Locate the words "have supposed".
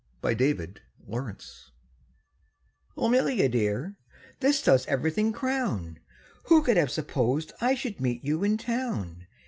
6.77-7.51